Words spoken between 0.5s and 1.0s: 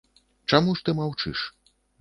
Чаму ж ты